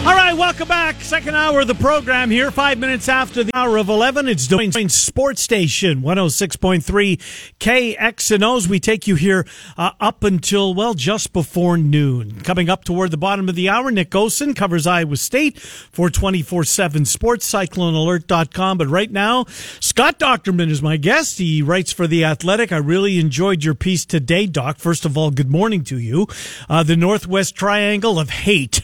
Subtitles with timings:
[0.00, 1.02] All right, welcome back.
[1.02, 4.28] Second hour of the program here, five minutes after the hour of 11.
[4.28, 7.20] It's Des Moines Sports Station, 106.3
[7.60, 8.66] KXNOs.
[8.66, 9.46] We take you here
[9.76, 12.40] uh, up until, well, just before noon.
[12.40, 16.64] Coming up toward the bottom of the hour, Nick Osen covers Iowa State for 24
[16.64, 18.78] 7 sports, cyclonealert.com.
[18.78, 19.44] But right now,
[19.80, 21.36] Scott Dochterman is my guest.
[21.36, 22.72] He writes for The Athletic.
[22.72, 24.78] I really enjoyed your piece today, Doc.
[24.78, 26.26] First of all, good morning to you.
[26.70, 28.80] Uh, the Northwest Triangle of Hate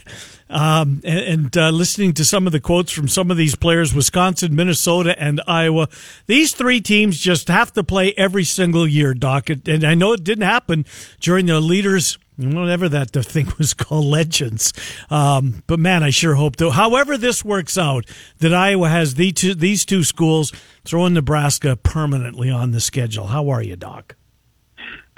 [0.48, 3.94] um, and, and uh, listening to some of the quotes from some of these players,
[3.94, 5.88] Wisconsin, Minnesota, and Iowa,
[6.26, 9.50] these three teams just have to play every single year, Doc.
[9.50, 10.86] And I know it didn't happen
[11.20, 14.72] during the leaders whatever that thing was called, legends.
[15.10, 16.70] Um, but man, I sure hope though.
[16.70, 18.06] However, this works out,
[18.38, 20.52] that Iowa has the two, these two schools
[20.84, 23.28] throwing Nebraska permanently on the schedule.
[23.28, 24.16] How are you, Doc?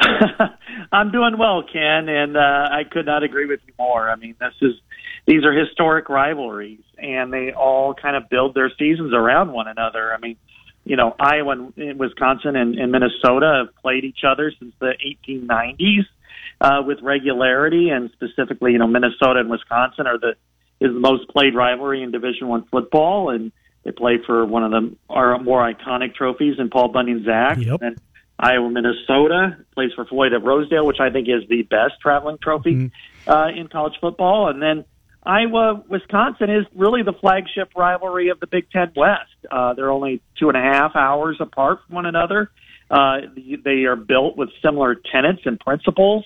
[0.93, 4.09] I'm doing well, Ken, and uh, I could not agree with you more.
[4.09, 4.75] I mean, this is
[5.29, 10.11] these are historic rivalries, and they all kind of build their seasons around one another.
[10.15, 10.39] I mean,
[10.85, 14.95] you know, Iowa and Wisconsin and, and Minnesota have played each other since the
[15.29, 16.07] 1890s
[16.63, 20.31] uh, with regularity, and specifically, you know, Minnesota and Wisconsin are the
[20.81, 23.53] is the most played rivalry in Division One football, and
[23.85, 27.67] they play for one of the our more iconic trophies in Paul Bunyan's Axe.
[27.67, 27.83] Yep.
[27.83, 28.01] And
[28.39, 32.75] Iowa, Minnesota plays for Floyd of Rosedale, which I think is the best traveling trophy
[32.75, 33.31] mm-hmm.
[33.31, 34.87] uh, in college football, and then
[35.29, 39.29] Iowa, Wisconsin is really the flagship rivalry of the Big Ten West.
[39.51, 42.51] Uh, they're only two and a half hours apart from one another.
[42.91, 43.19] Uh,
[43.63, 46.25] they are built with similar tenets and principles.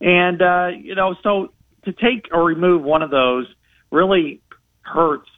[0.00, 1.52] And, uh, you know, so
[1.84, 3.52] to take or remove one of those
[3.90, 4.40] really
[4.82, 5.28] hurts,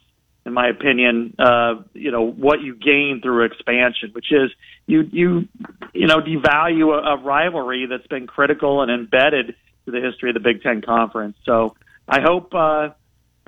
[0.45, 4.51] in my opinion, uh, you know, what you gain through expansion, which is
[4.85, 5.47] you, you,
[5.91, 9.55] you know, devalue a, a rivalry that's been critical and embedded
[9.85, 11.35] to the history of the Big Ten Conference.
[11.45, 11.75] So
[12.07, 12.89] I hope, uh,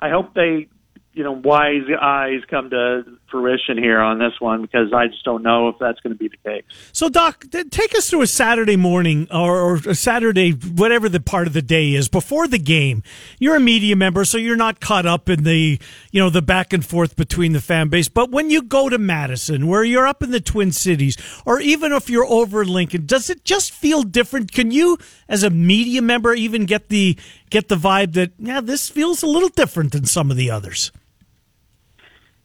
[0.02, 0.68] I hope they,
[1.14, 5.44] you know, wise eyes come to fruition here on this one because I just don't
[5.44, 6.64] know if that's going to be the case.
[6.92, 11.48] So, Doc, take us through a Saturday morning or, or, a Saturday, whatever the part
[11.48, 13.04] of the day is before the game.
[13.40, 15.80] You're a media member, so you're not caught up in the,
[16.12, 18.08] you know, the back and forth between the fan base.
[18.08, 21.92] But when you go to Madison, where you're up in the Twin Cities, or even
[21.92, 24.52] if you're over Lincoln, does it just feel different?
[24.52, 27.18] Can you, as a media member, even get the
[27.50, 30.92] get the vibe that yeah, this feels a little different than some of the others?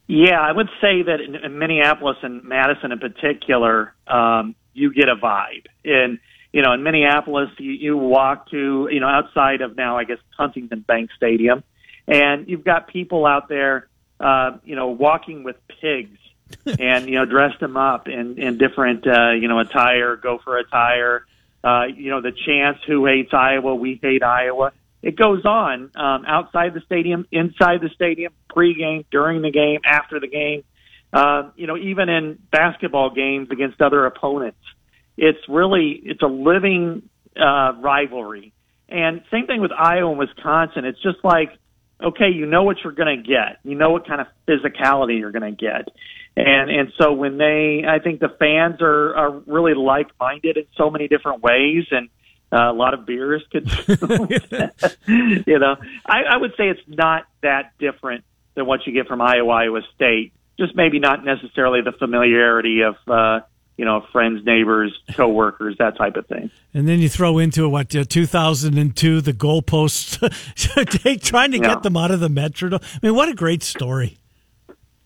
[0.07, 5.09] Yeah, I would say that in, in Minneapolis and Madison in particular, um, you get
[5.09, 5.67] a vibe.
[5.85, 6.19] And,
[6.53, 10.19] you know, in Minneapolis, you, you walk to, you know, outside of now, I guess,
[10.37, 11.65] Huntington Bank Stadium,
[12.07, 13.89] and you've got people out there,
[14.21, 16.19] uh, you know, walking with pigs
[16.79, 21.25] and, you know, dressed them up in, in different, uh, you know, attire, Gopher attire.
[21.63, 23.75] Uh, you know, the chants, who hates Iowa?
[23.75, 24.73] We hate Iowa
[25.05, 30.19] it goes on um, outside the stadium, inside the stadium, pregame, during the game, after
[30.19, 30.65] the game.
[31.13, 34.59] Uh, you know, even in basketball games against other opponents,
[35.19, 37.03] it's really it's a living
[37.37, 38.55] uh, rivalry.
[38.89, 40.87] And same thing with Iowa and Wisconsin.
[40.87, 41.51] It's just like,
[42.03, 43.59] okay, you know what you're going to get.
[43.63, 45.89] You know what kind of physicality you're going to get.
[46.35, 50.65] And and so when they, I think the fans are are really like minded in
[50.79, 52.09] so many different ways, and
[52.55, 53.69] uh, a lot of beers could,
[55.09, 55.77] you know,
[56.07, 59.81] I, I would say it's not that different than what you get from Iowa, Iowa
[59.95, 60.33] State.
[60.57, 63.41] Just maybe not necessarily the familiarity of, uh,
[63.77, 66.53] you know, friends, neighbors, coworkers, that type of thing.
[66.73, 70.21] And then you throw into what uh, 2002, the goalposts,
[71.23, 71.75] trying to yeah.
[71.75, 72.85] get them out of the Metrodome.
[72.85, 74.17] I mean, what a great story!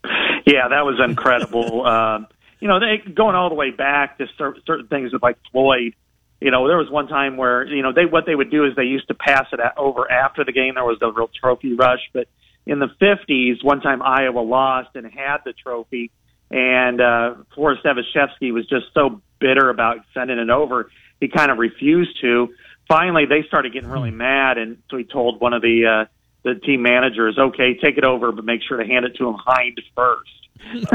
[0.04, 1.86] Yeah, that was incredible.
[1.86, 2.20] uh,
[2.60, 5.94] you know, they going all the way back to certain things with like Floyd
[6.40, 8.76] you know, there was one time where you know they what they would do is
[8.76, 10.74] they used to pass it over after the game.
[10.74, 12.28] There was a real trophy rush, but
[12.66, 16.10] in the 50s, one time Iowa lost and had the trophy,
[16.50, 20.90] and uh, Forest Evashevski was just so bitter about sending it over,
[21.20, 22.48] he kind of refused to.
[22.88, 26.08] Finally, they started getting really mad, and so he told one of the uh,
[26.44, 29.34] the team managers, "Okay, take it over, but make sure to hand it to him
[29.38, 30.30] hind first.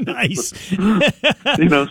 [0.00, 0.72] nice.
[0.72, 1.86] you know,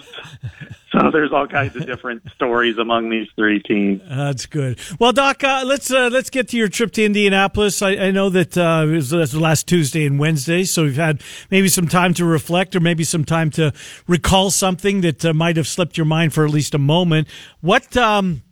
[0.91, 4.01] so there's all kinds of different stories among these three teams.
[4.07, 4.79] that's good.
[4.99, 7.81] Well, Doc, uh, let's uh, let's get to your trip to Indianapolis.
[7.81, 11.21] I, I know that uh, it was, was last Tuesday and Wednesday, so you've had
[11.49, 13.73] maybe some time to reflect, or maybe some time to
[14.07, 17.27] recall something that uh, might have slipped your mind for at least a moment.
[17.61, 17.97] What?
[17.97, 18.43] Um,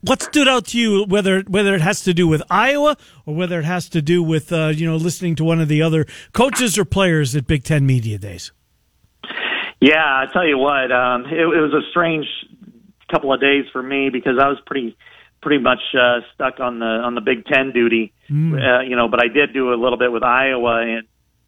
[0.00, 2.96] What stood out to you, whether whether it has to do with Iowa
[3.26, 5.82] or whether it has to do with uh, you know listening to one of the
[5.82, 8.52] other coaches or players at Big Ten Media Days?
[9.80, 12.26] Yeah, I tell you what, um, it, it was a strange
[13.10, 14.96] couple of days for me because I was pretty
[15.40, 18.54] pretty much uh, stuck on the on the Big Ten duty, mm.
[18.54, 19.08] uh, you know.
[19.08, 21.06] But I did do a little bit with Iowa, and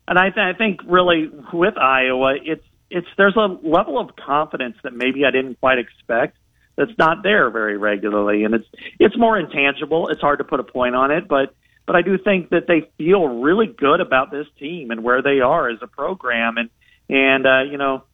[0.09, 4.77] and I, th- I think really with Iowa, it's it's there's a level of confidence
[4.83, 6.37] that maybe I didn't quite expect
[6.81, 8.67] that's not there very regularly, and it's
[8.99, 10.09] it's more intangible.
[10.09, 11.55] It's hard to put a point on it, but
[11.87, 15.41] but I do think that they feel really good about this team and where they
[15.41, 16.71] are as a program, and
[17.11, 18.05] and uh, you know,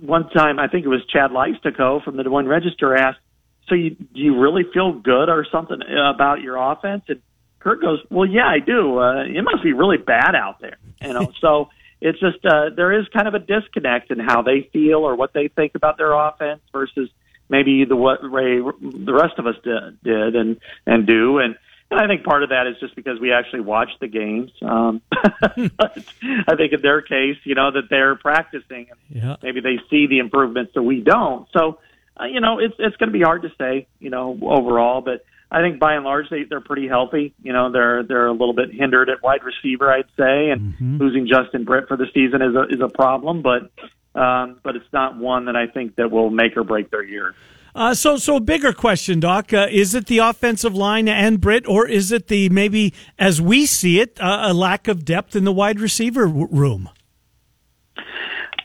[0.00, 3.20] one time I think it was Chad Leistikow from the Des Moines Register asked,
[3.68, 7.20] "So you do you really feel good or something about your offense?" And
[7.60, 8.98] Kirk goes, "Well, yeah, I do.
[9.00, 11.68] Uh, it must be really bad out there, you know." so
[12.00, 15.34] it's just uh, there is kind of a disconnect in how they feel or what
[15.34, 17.10] they think about their offense versus
[17.52, 21.54] maybe the what Ray the rest of us did, did and and do and.
[21.90, 24.50] And I think part of that is just because we actually watch the games.
[24.62, 29.36] Um, I think in their case, you know, that they're practicing and yeah.
[29.42, 31.46] maybe they see the improvements that we don't.
[31.52, 31.80] So,
[32.18, 35.02] uh, you know, it's it's going to be hard to say, you know, overall.
[35.02, 37.34] But I think by and large they, they're pretty healthy.
[37.42, 40.96] You know, they're they're a little bit hindered at wide receiver, I'd say, and mm-hmm.
[40.96, 43.70] losing Justin Britt for the season is a is a problem, but
[44.14, 47.34] um, but it's not one that I think that will make or break their year.
[47.74, 49.52] Uh, so, so a bigger question, Doc.
[49.52, 53.64] Uh, is it the offensive line and Britt, or is it the maybe, as we
[53.64, 56.90] see it, uh, a lack of depth in the wide receiver room?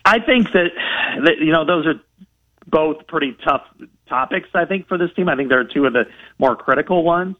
[0.03, 0.69] I think that,
[1.23, 2.01] that you know those are
[2.65, 3.63] both pretty tough
[4.09, 5.29] topics, I think, for this team.
[5.29, 6.03] I think they're two of the
[6.37, 7.37] more critical ones.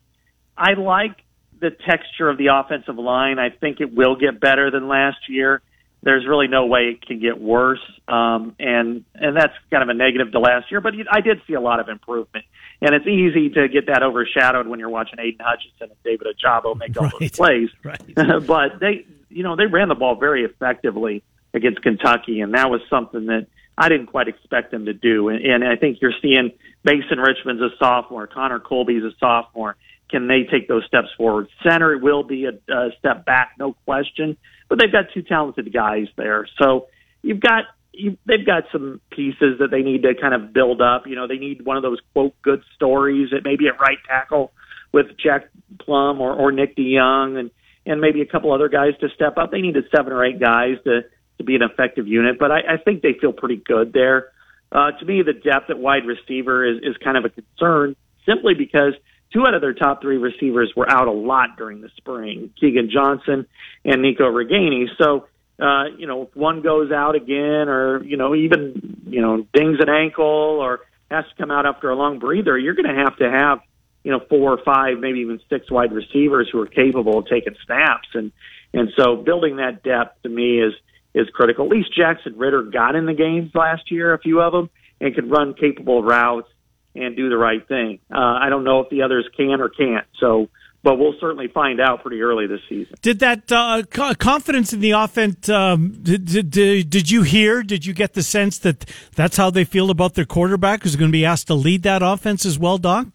[0.58, 1.16] I like
[1.60, 3.40] the texture of the offensive line.
[3.40, 5.62] I think it will get better than last year.
[6.04, 9.94] There's really no way it can get worse, um, and and that's kind of a
[9.94, 10.80] negative to last year.
[10.80, 12.46] But I did see a lot of improvement,
[12.82, 16.78] and it's easy to get that overshadowed when you're watching Aidan Hutchinson and David Ojabo
[16.78, 17.14] make all right.
[17.20, 17.70] those plays.
[17.84, 18.02] Right.
[18.16, 21.24] but they, you know, they ran the ball very effectively
[21.54, 23.48] against Kentucky, and that was something that
[23.78, 25.30] I didn't quite expect them to do.
[25.30, 26.52] And, and I think you're seeing
[26.84, 29.76] Mason Richman's a sophomore, Connor Colby's a sophomore.
[30.10, 31.48] Can they take those steps forward?
[31.64, 34.38] Center will be a, a step back, no question,
[34.70, 36.48] but they've got two talented guys there.
[36.62, 36.88] So
[37.22, 41.08] you've got you, they've got some pieces that they need to kind of build up.
[41.08, 44.52] You know, they need one of those quote good stories that maybe at right tackle
[44.94, 45.50] with Jack
[45.80, 47.52] Plumb or, or Nick DeJong and
[47.86, 49.52] and maybe a couple other guys to step up.
[49.52, 51.02] They needed seven or eight guys to
[51.38, 54.30] to be an effective unit, but I, I think they feel pretty good there.
[54.72, 57.96] Uh, to me, the depth at wide receiver is, is kind of a concern
[58.26, 58.94] simply because
[59.34, 62.90] two out of their top three receivers were out a lot during the spring, Keagan
[62.90, 63.46] Johnson
[63.84, 64.86] and Nico Ragaini.
[64.98, 65.28] So,
[65.60, 69.78] uh, you know, if one goes out again or, you know, even, you know, dings
[69.80, 73.18] an ankle or has to come out after a long breather, you're going to have
[73.18, 73.60] to have,
[74.04, 77.56] you know, four or five, maybe even six wide receivers who are capable of taking
[77.66, 78.08] snaps.
[78.14, 78.32] And,
[78.74, 80.74] and so building that depth to me is,
[81.14, 81.66] is critical.
[81.66, 84.70] At least Jackson Ritter got in the games last year, a few of them,
[85.02, 86.50] and could run capable routes
[86.98, 88.00] and do the right thing.
[88.12, 90.06] Uh, I don't know if the others can or can't.
[90.20, 90.50] So,
[90.84, 92.96] but we'll certainly find out pretty early this season.
[93.02, 93.84] Did that uh,
[94.16, 95.50] confidence in the offense?
[95.50, 97.64] Um, did, did, did you hear?
[97.64, 98.86] Did you get the sense that
[99.16, 102.02] that's how they feel about their quarterback who's going to be asked to lead that
[102.04, 103.08] offense as well, Doc?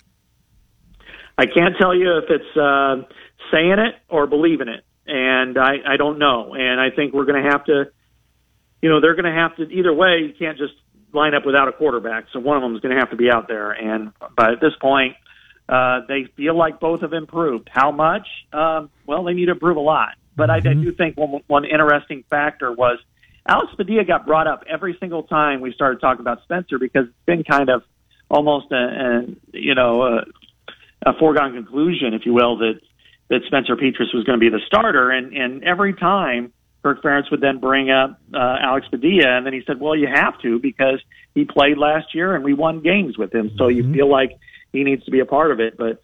[1.38, 3.02] I can't tell you if it's uh,
[3.50, 6.54] saying it or believing it and I, I don't know.
[6.54, 7.84] And I think we're going to have to,
[8.80, 10.20] you know, they're going to have to either way.
[10.26, 10.74] You can't just
[11.12, 13.30] line up without a quarterback, so one of them is going to have to be
[13.30, 13.70] out there.
[13.72, 15.16] And but at this point,
[15.68, 17.68] uh, they feel like both have improved.
[17.72, 18.26] How much?
[18.52, 20.16] Um, well, they need to improve a lot.
[20.36, 20.68] But mm-hmm.
[20.68, 22.98] I, I do think one one interesting factor was
[23.46, 27.26] Alex Padilla got brought up every single time we started talking about Spencer because it's
[27.26, 27.82] been kind of
[28.28, 30.24] almost a, a you know a,
[31.10, 32.80] a foregone conclusion, if you will, that
[33.28, 37.30] that Spencer Petras was going to be the starter, and and every time Kirk Ferentz
[37.30, 40.58] would then bring up uh, Alex Padilla, and then he said, "Well, you have to
[40.58, 41.00] because
[41.34, 43.94] he played last year and we won games with him, so you mm-hmm.
[43.94, 44.38] feel like
[44.72, 46.02] he needs to be a part of it." But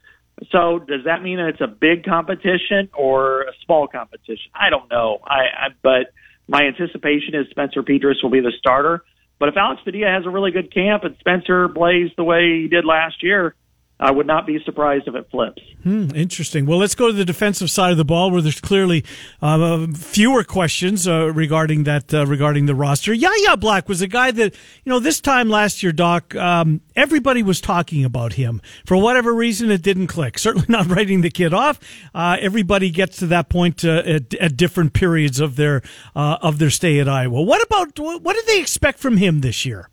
[0.51, 4.51] so does that mean that it's a big competition or a small competition?
[4.55, 5.19] I don't know.
[5.25, 6.13] I, I but
[6.47, 9.03] my anticipation is Spencer Petras will be the starter.
[9.39, 12.69] But if Alex Padilla has a really good camp and Spencer plays the way he
[12.69, 13.55] did last year,
[14.01, 15.61] I would not be surprised if it flips.
[15.83, 16.67] Hmm, interesting.
[16.67, 19.05] Well, let's go to the defensive side of the ball, where there's clearly
[19.43, 23.13] uh, fewer questions uh, regarding that uh, regarding the roster.
[23.13, 26.35] Yahya Black was a guy that you know this time last year, Doc.
[26.37, 29.69] Um, everybody was talking about him for whatever reason.
[29.71, 30.39] It didn't click.
[30.49, 31.81] Certainly not writing the kid off.
[32.15, 35.83] Uh, everybody gets to that point uh, at, at, different periods of their
[36.15, 37.43] uh, of their stay at Iowa.
[37.43, 39.91] What about what do they expect from him this year?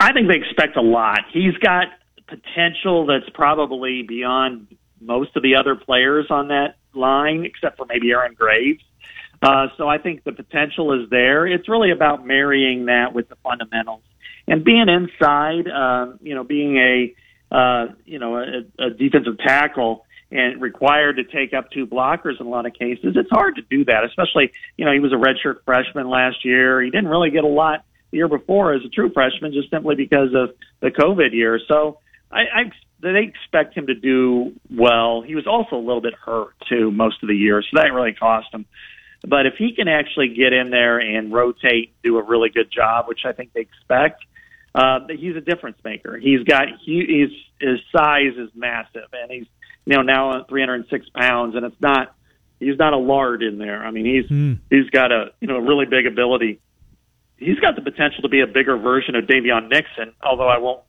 [0.00, 1.22] I think they expect a lot.
[1.32, 1.86] He's got
[2.28, 4.68] potential that's probably beyond
[5.00, 8.82] most of the other players on that line, except for maybe Aaron Graves.
[9.40, 11.46] Uh, so I think the potential is there.
[11.46, 14.02] It's really about marrying that with the fundamentals
[14.48, 15.68] and being inside.
[15.68, 17.14] Uh, you know, being a
[17.54, 22.46] uh, you know a, a defensive tackle and required to take up two blockers in
[22.46, 23.14] a lot of cases.
[23.16, 26.82] It's hard to do that, especially you know he was a redshirt freshman last year.
[26.82, 29.94] He didn't really get a lot the year before as a true freshman, just simply
[29.94, 31.60] because of the COVID year.
[31.68, 32.62] So I, I
[33.00, 35.22] they expect him to do well.
[35.22, 38.12] He was also a little bit hurt too most of the year, so that really
[38.12, 38.66] cost him.
[39.26, 43.08] But if he can actually get in there and rotate, do a really good job,
[43.08, 44.24] which I think they expect,
[44.74, 46.16] uh, he's a difference maker.
[46.16, 49.46] He's got he, he's, his size is massive, and he's
[49.84, 52.14] you know now 306 pounds, and it's not
[52.60, 53.84] he's not a lard in there.
[53.84, 54.58] I mean he's mm.
[54.70, 56.60] he's got a you know a really big ability.
[57.36, 60.82] He's got the potential to be a bigger version of Daviyon Nixon, although I won't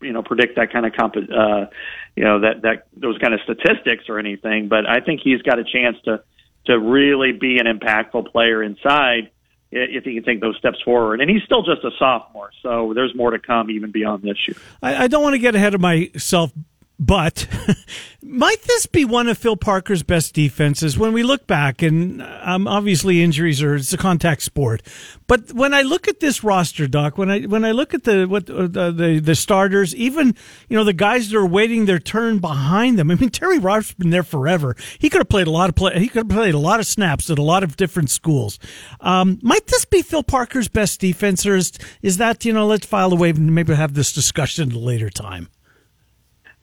[0.00, 1.66] you know predict that kind of comp uh,
[2.14, 4.68] you know that that those kind of statistics or anything.
[4.68, 6.22] But I think he's got a chance to
[6.66, 9.30] to really be an impactful player inside
[9.70, 11.20] if he can take those steps forward.
[11.20, 14.56] And he's still just a sophomore, so there's more to come even beyond this year.
[14.82, 16.52] I, I don't want to get ahead of myself,
[16.98, 17.46] but
[18.22, 21.82] might this be one of Phil Parker's best defenses when we look back?
[21.82, 24.82] And um, obviously, injuries are it's a contact sport.
[25.26, 28.26] But when I look at this roster, Doc, when I when I look at the
[28.26, 30.34] what uh, the, the, starters, even
[30.68, 33.10] you know the guys that are waiting their turn behind them.
[33.10, 34.74] I mean, Terry Robert's been there forever.
[34.98, 35.98] He could have played a lot of play.
[35.98, 38.58] He could have played a lot of snaps at a lot of different schools.
[39.00, 42.86] Um, might this be Phil Parker's best defense, or is, is that you know let's
[42.86, 45.48] file away and maybe have this discussion at a later time?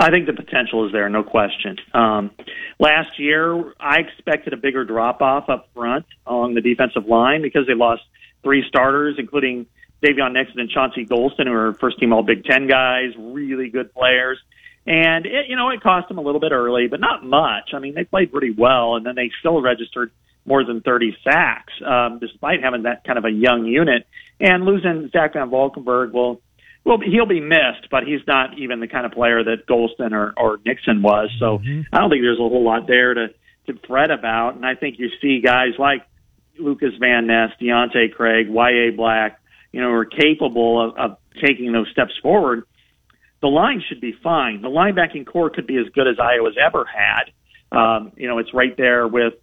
[0.03, 1.77] I think the potential is there, no question.
[1.93, 2.31] Um,
[2.77, 7.67] last year, I expected a bigger drop off up front along the defensive line because
[7.67, 8.01] they lost
[8.43, 9.65] three starters, including
[10.03, 13.93] Daviyon Nixon and Chauncey Golston, who are first team All Big Ten guys, really good
[13.93, 14.39] players.
[14.85, 17.69] And it, you know, it cost them a little bit early, but not much.
[17.73, 20.11] I mean, they played pretty well, and then they still registered
[20.45, 24.05] more than 30 sacks, um, despite having that kind of a young unit.
[24.41, 26.41] And losing Zach VanValkenburg will
[26.85, 30.33] well, he'll be missed, but he's not even the kind of player that Golston or,
[30.37, 31.29] or Nixon was.
[31.39, 31.81] So mm-hmm.
[31.93, 33.27] I don't think there's a whole lot there to
[33.67, 34.55] to fret about.
[34.55, 36.05] And I think you see guys like
[36.59, 38.91] Lucas Van Ness, Deontae Craig, Y.A.
[38.91, 39.39] Black,
[39.71, 42.65] you know, are capable of, of taking those steps forward.
[43.41, 44.61] The line should be fine.
[44.61, 47.31] The linebacking corps could be as good as Iowa's ever had.
[47.77, 49.33] Um, you know, it's right there with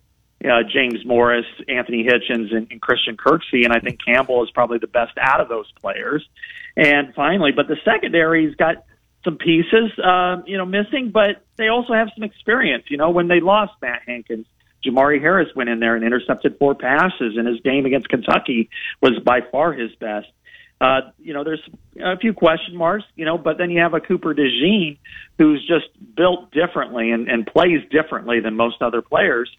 [0.44, 4.78] uh, James Morris, Anthony Hitchens, and, and Christian Kirksey, and I think Campbell is probably
[4.78, 6.26] the best out of those players.
[6.76, 8.84] And finally, but the secondary's got
[9.24, 12.84] some pieces, uh, you know, missing, but they also have some experience.
[12.88, 14.46] You know, when they lost Matt Hankins,
[14.84, 18.70] Jermari Harris went in there and intercepted four passes, and his game against Kentucky
[19.02, 20.28] was by far his best.
[20.80, 21.62] Uh, you know, there's
[22.02, 24.96] a few question marks, you know, but then you have a Cooper DeJean
[25.36, 29.50] who's just built differently and, and plays differently than most other players.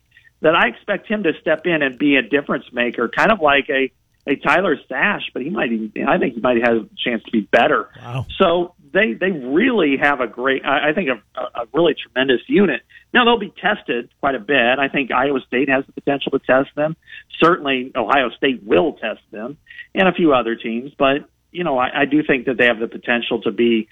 [0.41, 3.69] That I expect him to step in and be a difference maker, kind of like
[3.69, 3.91] a
[4.27, 7.31] a Tyler Sash, but he might even, I think he might have a chance to
[7.31, 7.89] be better.
[7.99, 8.25] Wow.
[8.37, 12.81] So they they really have a great, I think a, a really tremendous unit.
[13.13, 14.79] Now they'll be tested quite a bit.
[14.79, 16.95] I think Iowa State has the potential to test them.
[17.39, 19.57] Certainly Ohio State will test them,
[19.95, 20.91] and a few other teams.
[20.97, 23.87] But you know, I, I do think that they have the potential to be,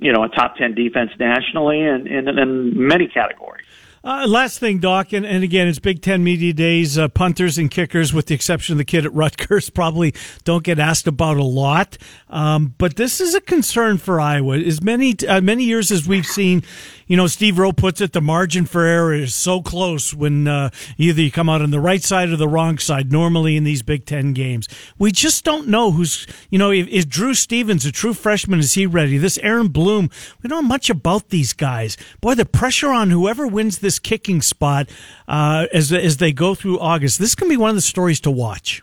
[0.00, 3.66] you know, a top ten defense nationally and in, in, in many categories.
[4.04, 6.98] Uh, last thing, Doc, and, and again, it's Big Ten Media Days.
[6.98, 10.12] Uh, punters and kickers, with the exception of the kid at Rutgers, probably
[10.44, 11.96] don't get asked about a lot.
[12.28, 14.58] Um, but this is a concern for Iowa.
[14.58, 16.62] As many uh, many years as we've seen,
[17.06, 20.68] you know, Steve Rowe puts it, the margin for error is so close when uh,
[20.98, 23.10] either you come out on the right side or the wrong side.
[23.10, 24.68] Normally in these Big Ten games,
[24.98, 26.26] we just don't know who's.
[26.50, 28.58] You know, is Drew Stevens a true freshman?
[28.58, 29.16] Is he ready?
[29.16, 30.10] This Aaron Blom,
[30.42, 31.96] we don't know much about these guys.
[32.20, 34.88] Boy, the pressure on whoever wins this this kicking spot
[35.28, 37.18] uh, as as they go through August.
[37.18, 38.82] This can be one of the stories to watch.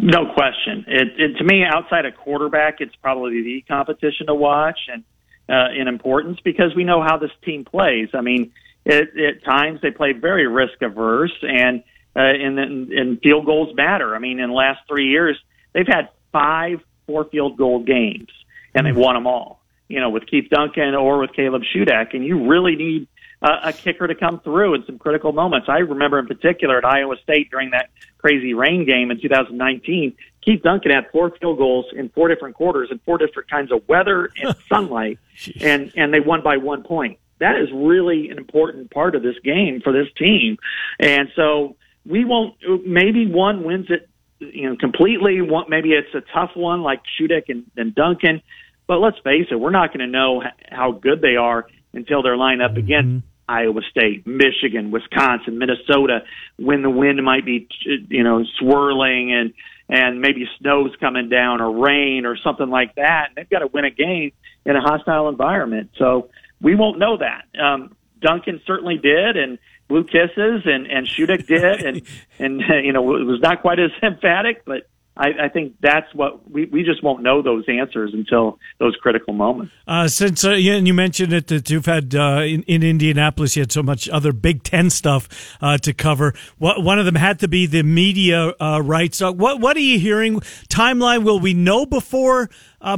[0.00, 0.84] No question.
[0.88, 5.04] It, it, to me, outside of quarterback, it's probably the competition to watch and
[5.48, 8.08] uh, in importance because we know how this team plays.
[8.12, 8.52] I mean,
[8.84, 11.82] it, at times they play very risk averse, and
[12.16, 14.16] uh, and, and field goals matter.
[14.16, 15.38] I mean, in the last three years,
[15.72, 18.30] they've had five four field goal games,
[18.74, 19.60] and they've won them all.
[19.88, 23.08] You know, with Keith Duncan or with Caleb Shudak, and you really need
[23.40, 25.68] uh, a kicker to come through in some critical moments.
[25.68, 30.62] I remember in particular at Iowa State during that crazy rain game in 2019, Keith
[30.62, 34.30] Duncan had four field goals in four different quarters in four different kinds of weather
[34.42, 35.18] and sunlight,
[35.60, 37.18] and and they won by one point.
[37.38, 40.58] That is really an important part of this game for this team,
[40.98, 42.56] and so we won't.
[42.84, 44.08] Maybe one wins it,
[44.40, 45.40] you know, completely.
[45.42, 48.42] One, maybe it's a tough one like Shudak and, and Duncan
[48.88, 52.36] But let's face it, we're not going to know how good they are until they're
[52.36, 53.27] lined up against mm-hmm.
[53.48, 56.20] Iowa State, Michigan, Wisconsin, Minnesota,
[56.56, 59.54] when the wind might be, you know, swirling and
[59.90, 63.28] and maybe snow's coming down or rain or something like that.
[63.28, 64.32] And they've got to win a game
[64.66, 65.90] in a hostile environment.
[65.96, 66.28] So
[66.60, 67.46] we won't know that.
[67.58, 72.02] Um, Duncan certainly did, and Blue Kisses and and Shudak did, and
[72.38, 76.48] and you know it was not quite as emphatic, but I, I think that's what
[76.48, 79.72] we, we just won't know those answers until those critical moments.
[79.86, 83.62] Uh, since uh, you, you mentioned it that you've had uh, in, in, Indianapolis, you
[83.62, 86.34] had so much other Big Ten stuff uh, to cover.
[86.58, 89.20] What, one of them had to be the media uh, rights.
[89.20, 90.38] Uh, what what are you hearing?
[90.68, 91.24] Timeline?
[91.24, 92.48] Will we know before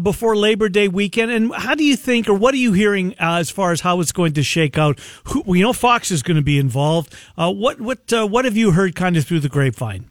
[0.02, 1.30] before Labor Day weekend?
[1.30, 4.12] And how do you think, or what are you hearing as far as how it's
[4.12, 5.00] going to shake out?
[5.24, 7.14] Who, we know Fox is going to be involved.
[7.36, 10.10] what what what have you heard kind of through the grapevine?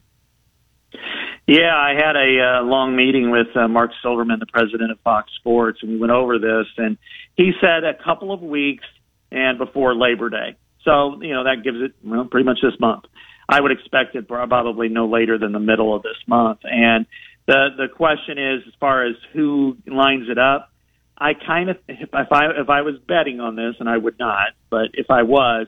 [1.49, 5.31] Yeah, I had a uh, long meeting with uh, Mark Silverman, the president of Fox
[5.39, 6.67] Sports, and we went over this.
[6.77, 6.95] And
[7.35, 8.83] he said a couple of weeks
[9.31, 10.57] and before Labor Day.
[10.85, 13.05] So you know that gives it well pretty much this month.
[13.49, 16.59] I would expect it probably no later than the middle of this month.
[16.65, 17.07] And
[17.47, 20.71] the the question is, as far as who lines it up,
[21.17, 24.49] I kind of if I if I was betting on this, and I would not,
[24.69, 25.65] but if I was,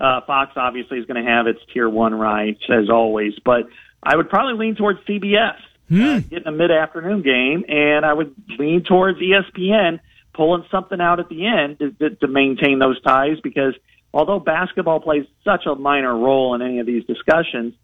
[0.00, 3.64] uh, Fox obviously is going to have its tier one rights as always, but
[4.02, 5.56] I would probably lean towards CBS
[5.88, 6.02] hmm.
[6.02, 10.00] uh, getting a mid-afternoon game, and I would lean towards ESPN
[10.34, 13.40] pulling something out at the end to, to, to maintain those ties.
[13.42, 13.74] Because
[14.14, 17.74] although basketball plays such a minor role in any of these discussions,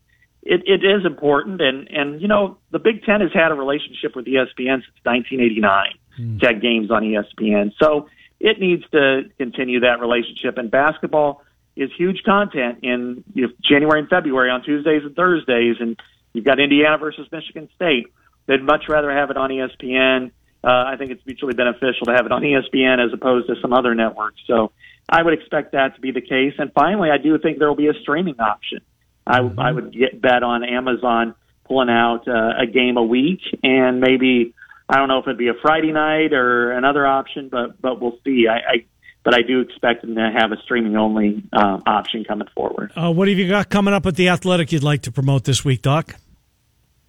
[0.43, 1.61] it, it is important.
[1.61, 5.91] And and you know the Big Ten has had a relationship with ESPN since 1989.
[6.17, 6.37] Hmm.
[6.37, 8.09] It's had games on ESPN, so
[8.41, 10.59] it needs to continue that relationship.
[10.59, 11.43] And basketball
[11.77, 16.01] is huge content in you know, January and February on Tuesdays and Thursdays, and
[16.33, 18.07] you've got Indiana versus Michigan State.
[18.47, 20.31] They'd much rather have it on ESPN.
[20.65, 23.73] Uh, I think it's mutually beneficial to have it on ESPN as opposed to some
[23.73, 24.41] other networks.
[24.47, 24.73] So
[25.09, 26.55] I would expect that to be the case.
[26.59, 28.81] And finally, I do think there will be a streaming option.
[29.27, 29.59] I, mm-hmm.
[29.59, 31.35] I would get bet on Amazon
[31.67, 34.55] pulling out uh, a game a week and maybe
[34.89, 38.19] I don't know if it'd be a Friday night or another option, but but we'll
[38.25, 38.47] see.
[38.49, 38.85] I, I
[39.27, 42.93] but I do expect them to have a streaming only uh, option coming forward.
[42.95, 45.65] Uh, what have you got coming up at the Athletic you'd like to promote this
[45.65, 46.15] week, Doc?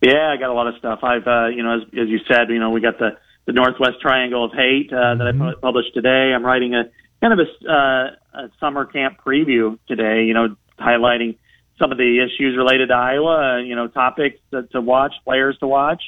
[0.01, 1.01] Yeah, I got a lot of stuff.
[1.03, 4.01] I've, uh, you know, as, as you said, you know, we got the the Northwest
[4.01, 5.41] Triangle of Hate uh, that mm-hmm.
[5.43, 6.33] I published today.
[6.35, 6.85] I'm writing a
[7.21, 10.23] kind of a, uh, a summer camp preview today.
[10.23, 11.37] You know, highlighting
[11.77, 13.57] some of the issues related to Iowa.
[13.57, 16.01] Uh, you know, topics to, to watch, players to watch.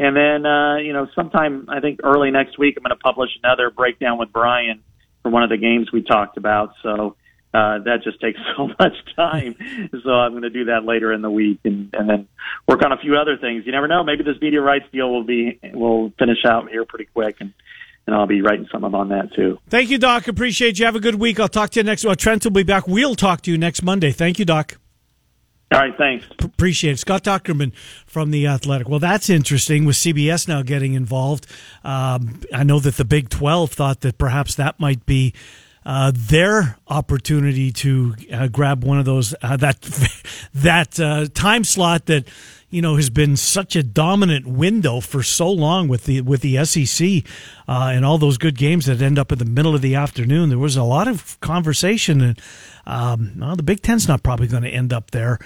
[0.00, 3.30] And then, uh, you know, sometime I think early next week, I'm going to publish
[3.42, 4.82] another breakdown with Brian
[5.24, 6.74] for one of the games we talked about.
[6.84, 7.16] So
[7.52, 9.56] uh, that just takes so much time.
[10.04, 12.28] so I'm going to do that later in the week, and, and then
[12.68, 13.64] work on a few other things.
[13.66, 14.04] You never know.
[14.04, 17.52] Maybe this media rights deal will be will finish out here pretty quick, and
[18.06, 19.58] and I'll be writing something on that too.
[19.70, 20.28] Thank you, Doc.
[20.28, 20.84] Appreciate you.
[20.84, 21.40] Have a good week.
[21.40, 22.04] I'll talk to you next.
[22.04, 22.86] Well, Trent will be back.
[22.86, 24.12] We'll talk to you next Monday.
[24.12, 24.76] Thank you, Doc.
[25.74, 26.24] All right, thanks.
[26.38, 26.98] P- appreciate it.
[26.98, 27.72] Scott Dochterman
[28.06, 28.88] from The Athletic.
[28.88, 31.46] Well, that's interesting with CBS now getting involved.
[31.82, 35.34] Um, I know that the Big 12 thought that perhaps that might be
[35.84, 39.80] uh, their opportunity to uh, grab one of those uh, that
[40.54, 42.24] that uh, time slot that
[42.70, 46.64] you know has been such a dominant window for so long with the with the
[46.64, 47.24] SEC
[47.68, 50.48] uh, and all those good games that end up in the middle of the afternoon.
[50.48, 52.40] There was a lot of conversation, and
[52.86, 55.38] um, well, the Big Ten's not probably going to end up there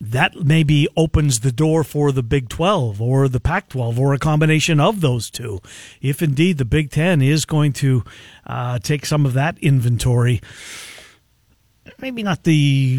[0.00, 4.18] that maybe opens the door for the Big 12 or the Pac 12 or a
[4.18, 5.60] combination of those two.
[6.00, 8.04] If indeed the Big 10 is going to
[8.46, 10.40] uh, take some of that inventory,
[12.00, 12.98] maybe not the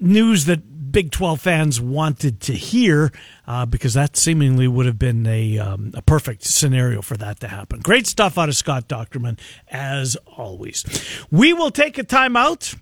[0.00, 3.12] news that Big 12 fans wanted to hear,
[3.46, 7.48] uh, because that seemingly would have been a, um, a perfect scenario for that to
[7.48, 7.80] happen.
[7.80, 10.84] Great stuff out of Scott Dochterman, as always.
[11.30, 12.76] We will take a timeout.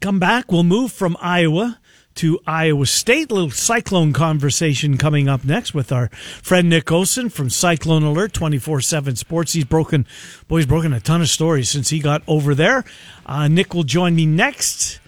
[0.00, 0.52] Come back.
[0.52, 1.80] We'll move from Iowa
[2.16, 3.30] to Iowa State.
[3.30, 6.08] A little cyclone conversation coming up next with our
[6.42, 9.52] friend Nick Olson from Cyclone Alert 24 7 Sports.
[9.52, 10.06] He's broken,
[10.48, 12.84] boy, he's broken a ton of stories since he got over there.
[13.26, 15.00] Uh, Nick will join me next.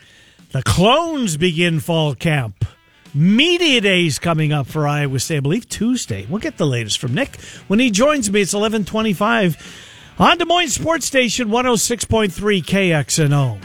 [0.53, 2.64] The Clones begin fall camp.
[3.12, 6.27] Media Days coming up for Iowa State, I believe Tuesday.
[6.29, 8.40] We'll get the latest from Nick when he joins me.
[8.40, 12.31] It's 1125 on Des Moines Sports Station 106.3
[12.64, 13.61] KXNO.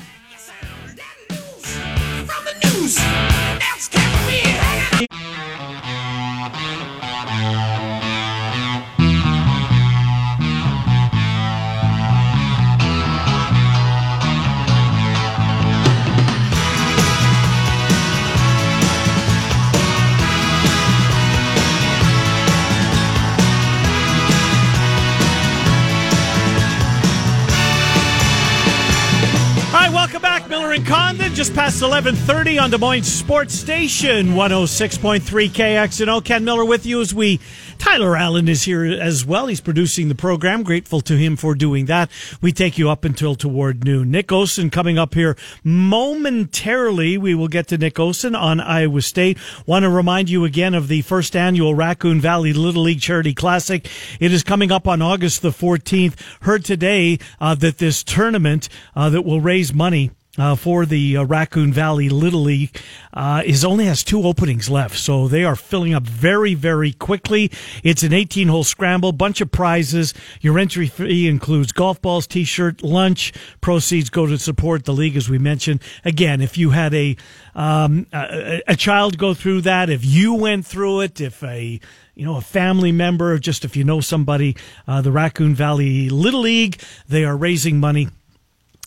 [31.39, 36.25] Just past 11.30 on Des Moines Sports Station, 106.3 KXNO.
[36.25, 37.39] Ken Miller with you as we...
[37.77, 39.47] Tyler Allen is here as well.
[39.47, 40.63] He's producing the program.
[40.63, 42.11] Grateful to him for doing that.
[42.41, 44.11] We take you up until toward noon.
[44.11, 47.17] Nick Osen coming up here momentarily.
[47.17, 49.37] We will get to Nick Osen on Iowa State.
[49.65, 53.87] Want to remind you again of the first annual Raccoon Valley Little League Charity Classic.
[54.19, 56.19] It is coming up on August the 14th.
[56.41, 61.23] Heard today uh, that this tournament uh, that will raise money uh, for the uh,
[61.23, 62.75] Raccoon Valley Little League
[63.13, 67.51] uh, is only has two openings left, so they are filling up very, very quickly.
[67.83, 70.13] It's an 18 hole scramble, bunch of prizes.
[70.39, 73.33] Your entry fee includes golf balls, t-shirt, lunch.
[73.59, 75.81] Proceeds go to support the league, as we mentioned.
[76.05, 77.17] Again, if you had a
[77.53, 81.79] um, a, a child go through that, if you went through it, if a
[82.15, 84.53] you know, a family member, just if you know somebody,
[84.85, 88.09] uh, the Raccoon Valley Little League, they are raising money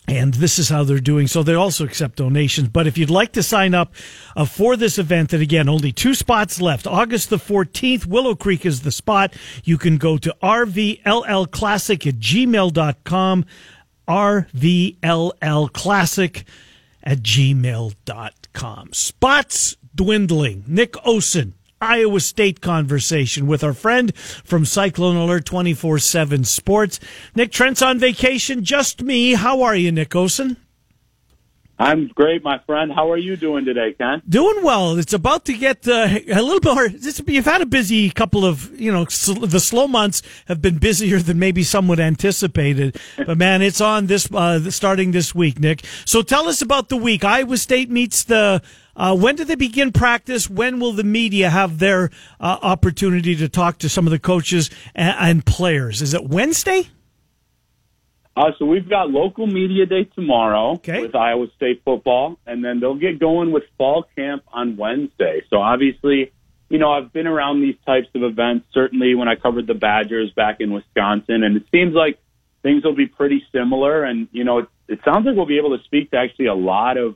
[0.07, 1.27] and this is how they're doing.
[1.27, 2.67] So they also accept donations.
[2.69, 3.93] But if you'd like to sign up
[4.35, 6.85] uh, for this event, and again, only two spots left.
[6.85, 9.33] August the 14th, Willow Creek is the spot.
[9.63, 13.45] You can go to rvllclassic at gmail.com.
[14.07, 15.43] rvllclassic
[17.03, 18.93] at gmail.com.
[18.93, 20.63] Spots dwindling.
[20.67, 26.97] Nick Osen Iowa State conversation with our friend from Cyclone Alert 24 7 Sports.
[27.35, 29.33] Nick Trent's on vacation, just me.
[29.33, 30.55] How are you, Nick Osen?
[31.79, 32.91] I'm great, my friend.
[32.91, 34.21] How are you doing today, Ken?
[34.29, 34.97] Doing well.
[34.99, 36.87] It's about to get uh, a little bit more.
[37.27, 41.39] You've had a busy couple of, you know, the slow months have been busier than
[41.39, 42.99] maybe someone anticipated.
[43.17, 45.83] But man, it's on this uh, starting this week, Nick.
[46.05, 47.23] So tell us about the week.
[47.23, 48.61] Iowa State meets the
[48.95, 50.47] uh, when do they begin practice?
[50.47, 54.69] When will the media have their uh, opportunity to talk to some of the coaches
[54.93, 56.03] and, and players?
[56.03, 56.89] Is it Wednesday?
[58.35, 61.01] Uh, so we've got local media day tomorrow okay.
[61.01, 65.43] with Iowa State football, and then they'll get going with fall camp on Wednesday.
[65.51, 66.31] So obviously,
[66.69, 70.31] you know, I've been around these types of events certainly when I covered the Badgers
[70.31, 72.17] back in Wisconsin, and it seems like
[72.63, 74.03] things will be pretty similar.
[74.03, 76.55] And you know, it, it sounds like we'll be able to speak to actually a
[76.55, 77.15] lot of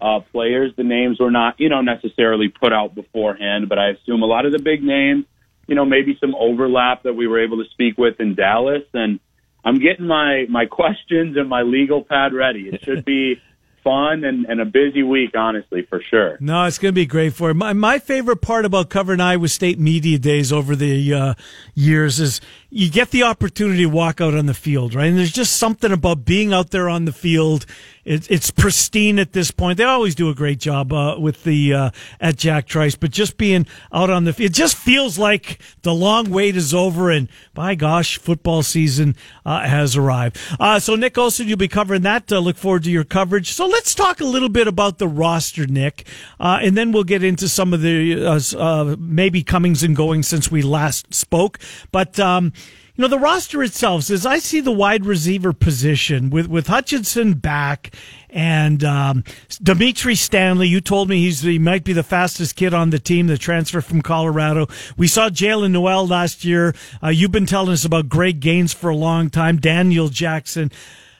[0.00, 0.72] uh, players.
[0.76, 4.46] The names were not, you know, necessarily put out beforehand, but I assume a lot
[4.46, 5.26] of the big names,
[5.66, 8.84] you know, maybe some overlap that we were able to speak with in Dallas.
[8.94, 9.20] And
[9.64, 12.68] I'm getting my my questions and my legal pad ready.
[12.68, 13.40] It should be
[13.84, 16.38] fun and, and a busy week, honestly, for sure.
[16.40, 17.54] No, it's going to be great for you.
[17.54, 21.34] My, my favorite part about covering Iowa State media days over the uh,
[21.74, 25.06] years is you get the opportunity to walk out on the field, right?
[25.06, 27.66] And there's just something about being out there on the field
[28.04, 29.78] it, it's pristine at this point.
[29.78, 31.90] They always do a great job uh, with the uh,
[32.20, 36.30] at Jack Trice, but just being out on the it just feels like the long
[36.30, 40.38] wait is over, and by gosh, football season uh, has arrived.
[40.58, 42.30] Uh, so Nick Olson, you'll be covering that.
[42.30, 43.52] Uh, look forward to your coverage.
[43.52, 46.06] So let's talk a little bit about the roster, Nick,
[46.38, 50.62] uh, and then we'll get into some of the maybe comings and goings since we
[50.62, 51.58] last spoke,
[51.90, 52.18] but.
[52.20, 52.52] Um,
[52.96, 57.34] you know, the roster itself says I see the wide receiver position with, with Hutchinson
[57.34, 57.92] back
[58.30, 59.24] and um,
[59.60, 60.68] Dimitri Stanley.
[60.68, 63.80] You told me he's he might be the fastest kid on the team, the transfer
[63.80, 64.68] from Colorado.
[64.96, 66.72] We saw Jaylin Noel last year.
[67.02, 70.70] Uh, you've been telling us about Greg Gaines for a long time, Daniel Jackson.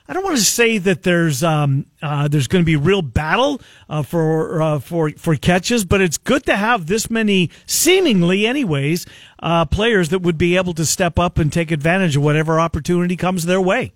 [0.07, 3.59] I don't want to say that there's um, uh, there's going to be real battle
[3.89, 9.07] uh, for uh, for for catches, but it's good to have this many, seemingly, anyways,
[9.39, 13.15] uh, players that would be able to step up and take advantage of whatever opportunity
[13.15, 13.93] comes their way.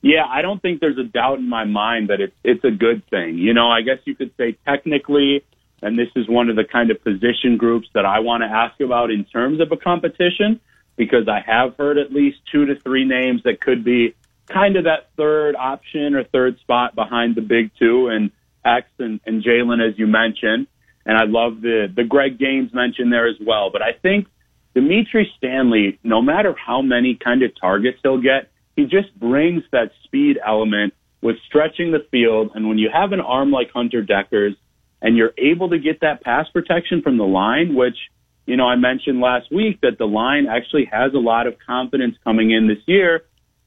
[0.00, 3.02] Yeah, I don't think there's a doubt in my mind that it's it's a good
[3.10, 3.36] thing.
[3.36, 5.44] You know, I guess you could say technically,
[5.82, 8.80] and this is one of the kind of position groups that I want to ask
[8.80, 10.60] about in terms of a competition,
[10.96, 14.14] because I have heard at least two to three names that could be
[14.46, 18.30] kind of that third option or third spot behind the big two and
[18.64, 20.66] X and, and Jaylin, as you mentioned.
[21.04, 23.70] And I love the, the Greg Gaines mentioned there as well.
[23.70, 24.26] But I think
[24.74, 29.92] Dimitri Stanley, no matter how many kind of targets he'll get, he just brings that
[30.04, 32.50] speed element with stretching the field.
[32.54, 34.56] And when you have an arm like Hunter Dekkers'
[35.00, 37.96] and you're able to get that pass protection from the line, which,
[38.44, 42.16] you know, I mentioned last week that the line actually has a lot of confidence
[42.24, 43.24] coming in this year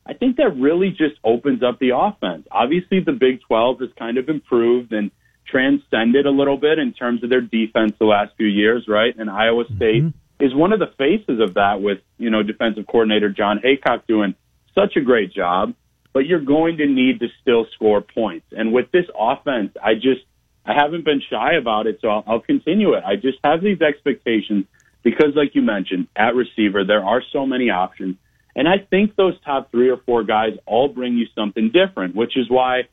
[0.09, 2.47] I think that really just opens up the offense.
[2.49, 5.11] Obviously, the Big 12 has kind of improved and
[5.45, 9.15] transcended a little bit in terms of their defense the last few years, right?
[9.15, 10.43] And Iowa State mm-hmm.
[10.43, 14.33] is one of the faces of that with, you know, defensive coordinator Jon Heacock doing
[14.73, 15.75] such a great job.
[16.11, 18.47] But you're going to need to still score points.
[18.51, 20.21] And with this offense, I just,
[20.65, 23.03] I haven't been shy about it, so I'll, I'll continue it.
[23.05, 24.65] I just have these expectations
[25.03, 28.15] because, like you mentioned, at receiver, there are so many options
[28.55, 32.35] and I think those top three or four guys all bring you something different, which
[32.38, 32.83] is why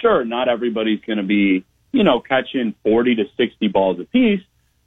[0.00, 4.40] sure, not everybody's going to be, you know, catching 40 to 60 balls apiece,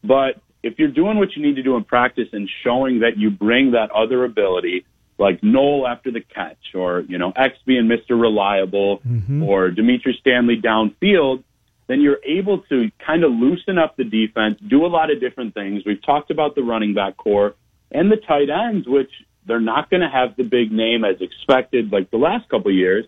[0.03, 3.31] but if you're doing what you need to do in practice and showing that you
[3.31, 4.85] bring that other ability,
[5.17, 8.19] like Noel after the catch, or you know X being Mr.
[8.19, 9.43] Reliable, mm-hmm.
[9.43, 11.43] or Dimitri Stanley downfield,
[11.87, 15.53] then you're able to kind of loosen up the defense, do a lot of different
[15.53, 15.83] things.
[15.85, 17.55] We've talked about the running back corps
[17.91, 19.11] and the tight ends, which
[19.45, 23.05] they're not going to have the big name as expected like the last couple years,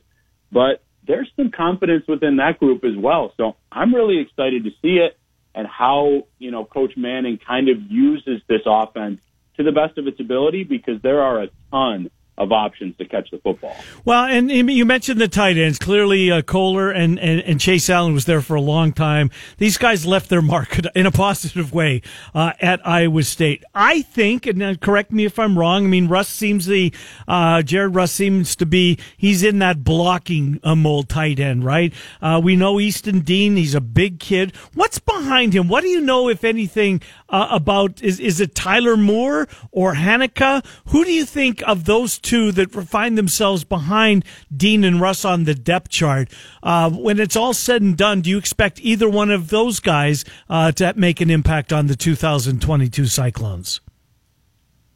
[0.52, 3.34] but there's some confidence within that group as well.
[3.38, 5.18] So I'm really excited to see it
[5.54, 9.22] and how, you know, Coach Manning kind of uses this offense
[9.58, 13.30] to the best of its ability because there are a ton of options to catch
[13.30, 13.76] the football.
[14.06, 15.78] Well, and you mentioned the tight ends.
[15.78, 19.30] Clearly, uh, Kolar and, and, and, Chase Allen was there for a long time.
[19.60, 22.02] These guys left their mark in a positive way
[22.34, 23.64] uh, at Iowa State.
[23.76, 25.86] I think, and uh, correct me if I'm wrong.
[25.86, 26.92] I mean, Rus seems the
[27.28, 31.94] uh, Jared Rus seems to be he's in that blocking uh, mold tight end, right?
[32.20, 33.56] Uh, we know Easton Dean.
[33.56, 34.56] He's a big kid.
[34.74, 35.68] What's behind him?
[35.68, 37.02] What do you know, if anything,
[37.34, 40.66] about is is it Tyler Moore or Hanika?
[40.88, 42.20] Who do you think of those?
[42.24, 46.30] two that find themselves behind Dean and Rus on the depth chart.
[46.64, 50.26] Uh, when it's all said and done, do you expect either one of those guys
[50.50, 53.82] uh, to make an impact on the 2022 Cyclones?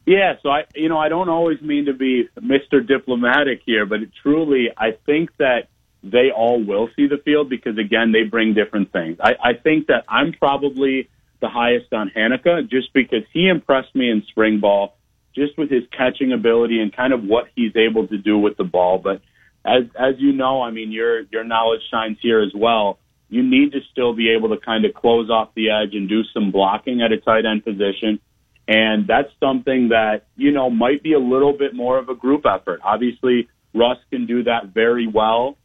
[0.06, 2.86] Yeah, so I, you know, I don't always mean to be Mr.
[2.86, 5.68] Diplomatic here, but truly, I think that
[6.02, 9.18] they all will see the field because again, they bring different things.
[9.22, 14.10] I, I think that I'm probably the highest on Hanika just because he impressed me
[14.10, 14.98] in spring ball
[15.34, 18.64] just with his catching ability and kind of what he's able to do with the
[18.64, 18.98] ball.
[18.98, 19.22] But
[19.64, 22.98] as as you know, I mean, your your knowledge shines here as well.
[23.28, 26.22] You need to still be able to kind of close off the edge and do
[26.32, 28.20] some blocking at a tight end position.
[28.66, 32.44] And that's something that, you know, might be a little bit more of a group
[32.46, 32.80] effort.
[32.82, 35.56] Obviously, Rus can do that very well.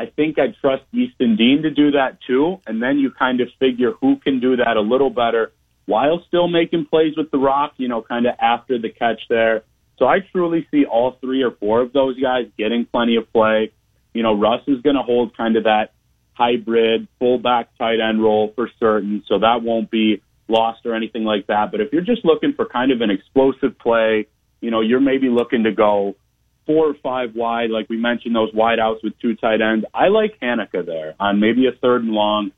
[0.00, 2.58] I think I trust Easton Dean to do that too.
[2.66, 5.52] And then you kind of figure who can do that a little better
[5.84, 9.62] while still making plays with the rock, you know, kind of after the catch there.
[9.98, 13.72] So I truly see all three or four of those guys getting plenty of play.
[14.14, 15.92] You know, Rus is going to hold kind of that
[16.32, 21.48] hybrid fullback tight end role for certain, so that won't be lost or anything like
[21.48, 21.72] that.
[21.72, 24.28] But if you're just looking for kind of an explosive play,
[24.62, 26.16] you know, you're maybe looking to go
[26.66, 29.84] four or five wide, like we mentioned, those wide outs with two tight ends.
[29.92, 32.52] I like Hanika there on maybe a third and long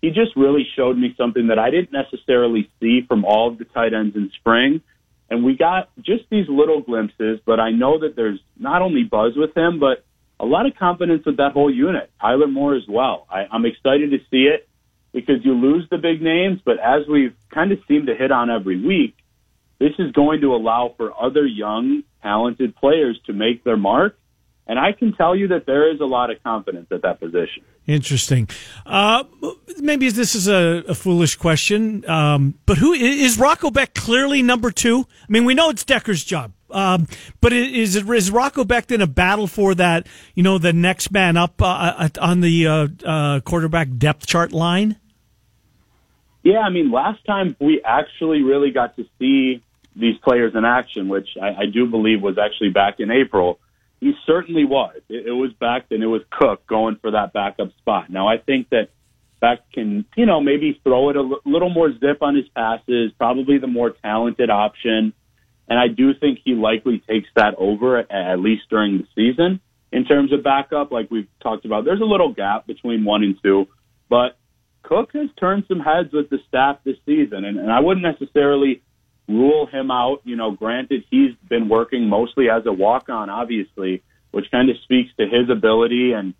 [0.00, 3.64] he just really showed me something that I didn't necessarily see from all of the
[3.64, 4.80] tight ends in spring.
[5.30, 9.32] And we got just these little glimpses, but I know that there's not only buzz
[9.36, 10.04] with him, but
[10.40, 12.10] a lot of confidence with that whole unit.
[12.20, 13.26] Tyler Moore as well.
[13.28, 14.68] I, I'm excited to see it
[15.12, 18.50] because you lose the big names, but as we've kind of seemed to hit on
[18.50, 19.16] every week,
[19.78, 24.16] this is going to allow for other young, talented players to make their mark
[24.68, 27.64] and I can tell you that there is a lot of confidence at that position.
[27.86, 28.48] Interesting.
[28.84, 29.24] Uh,
[29.78, 34.70] maybe this is a, a foolish question, um, but who is Rocco Becht clearly number
[34.70, 35.06] two?
[35.22, 36.52] I mean, we know it's Dekkers' job.
[36.70, 37.06] Um,
[37.40, 40.06] but is is Rocco Becht in a battle for that?
[40.34, 44.96] You know, the next man up uh, on the uh, uh, quarterback depth chart line.
[46.42, 49.62] Yeah, I mean, last time we actually really got to see
[49.98, 53.58] these players in action, which I, I do believe was actually back in April
[54.00, 54.96] he certainly was.
[55.08, 58.10] It, it was Becht and it was Cook going for that backup spot.
[58.10, 58.88] Now I think that
[59.42, 63.12] Becht can, you know, maybe throw it a l- little more zip on his passes,
[63.18, 65.12] probably the more talented option.
[65.68, 69.60] And I do think he likely takes that over at, at least during the season
[69.92, 70.92] in terms of backup.
[70.92, 73.66] Like we've talked about, there's a little gap between one and two,
[74.08, 74.38] but
[74.82, 78.80] Cook has turned some heads with the staff this season, and, and I wouldn't necessarily
[79.28, 80.20] rule him out.
[80.24, 84.76] You know, granted, he's been working mostly as a walk on, obviously, which kind of
[84.82, 86.34] speaks to his ability and,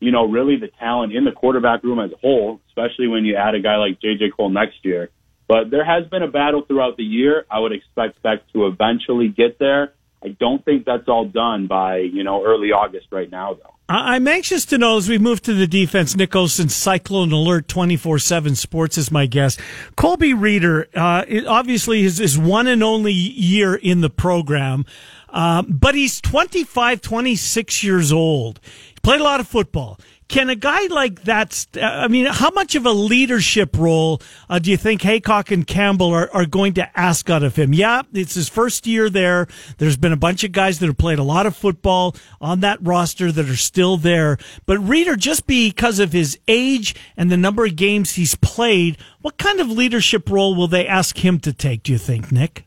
[0.00, 3.36] you know, really the talent in the quarterback room as a whole, especially when you
[3.36, 4.30] add a guy like J.J.
[4.36, 5.10] Kohl next year.
[5.48, 7.44] But there has been a battle throughout the year.
[7.50, 9.92] I would expect to eventually get there.
[10.24, 13.72] I don't think that's all done by, you know, early August right now, though.
[13.88, 16.16] I'm anxious to know as we move to the defense.
[16.16, 19.60] Nick Olson, Cyclone Alert 24 7 Sports is my guest.
[19.96, 24.86] Colby Reeder, uh, obviously his, his one and only year in the program,
[25.28, 28.60] uh, but he's 25, 26 years old.
[28.64, 29.98] He played a lot of football.
[30.32, 34.70] Can a guy like that, I mean, how much of a leadership role uh, do
[34.70, 37.74] you think Heacock and Campbell are, are going to ask out of him?
[37.74, 39.46] Yeah, it's his first year there.
[39.76, 42.78] There's been a bunch of guys that have played a lot of football on that
[42.80, 44.38] roster that are still there.
[44.64, 49.36] But Reeder, just because of his age and the number of games he's played, what
[49.36, 52.64] kind of leadership role will they ask him to take, do you think, Nick?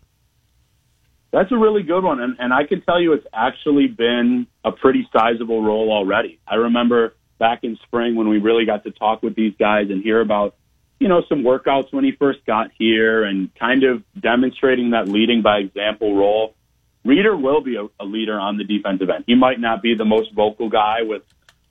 [1.32, 2.19] That's a really good one.
[2.19, 6.39] And, and I can tell you it's actually been a pretty sizable role already.
[6.47, 10.01] I remember back in spring when we really got to talk with these guys and
[10.03, 10.55] hear about,
[10.99, 15.41] you know, some workouts when he first got here and kind of demonstrating that leading
[15.41, 16.55] by example role.
[17.03, 19.25] Reeder will be a, a leader on the defensive end.
[19.27, 21.21] He might not be the most vocal guy with,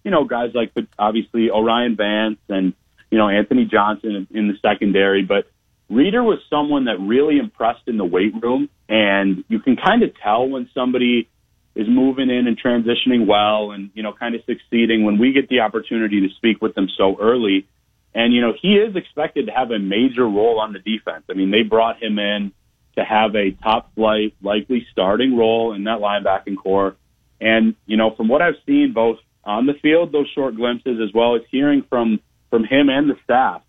[0.05, 2.75] you know, guys like obviously O'Rien Vance and,
[3.11, 5.51] you know, Anthony Johnson in, the secondary, but
[5.89, 10.13] Reeder was someone that really impressed in the weight room and you can kind of
[10.23, 11.29] tell when somebody
[11.75, 15.49] is moving in and transitioning well and, you know, kind of succeeding when we get
[15.49, 17.67] the opportunity to speak with them so early.
[18.15, 21.25] And, you know, he is expected to have a major role on the defense.
[21.29, 22.53] I mean, they brought him in
[22.97, 26.95] to have a top flight, likely starting role in that linebacking corps.
[27.41, 31.13] And, you know, from what I've seen both on the field, those short glimpses, as
[31.13, 33.63] well as hearing from, from him and the staff,